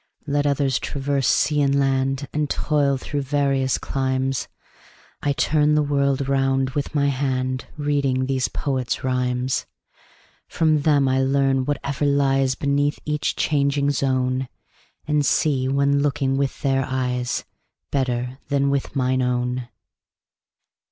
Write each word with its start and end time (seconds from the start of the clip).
Let 0.25 0.47
others 0.47 0.79
traverse 0.79 1.27
sea 1.27 1.61
and 1.61 1.79
land, 1.79 2.27
And 2.33 2.49
toil 2.49 2.97
through 2.97 3.21
various 3.21 3.77
climes, 3.77 4.47
30 5.21 5.29
I 5.29 5.31
turn 5.33 5.75
the 5.75 5.83
world 5.83 6.27
round 6.27 6.71
with 6.71 6.95
my 6.95 7.09
hand 7.09 7.65
Reading 7.77 8.25
these 8.25 8.47
poets' 8.47 9.03
rhymes. 9.03 9.67
From 10.47 10.79
them 10.81 11.07
I 11.07 11.21
learn 11.21 11.65
whatever 11.65 12.05
lies 12.07 12.55
Beneath 12.55 12.97
each 13.05 13.35
changing 13.35 13.91
zone, 13.91 14.47
And 15.05 15.23
see, 15.23 15.67
when 15.67 16.01
looking 16.01 16.35
with 16.35 16.63
their 16.63 16.83
eyes, 16.83 17.45
35 17.91 17.91
Better 17.91 18.37
than 18.47 18.71
with 18.71 18.95
mine 18.95 19.21
own. 19.21 19.69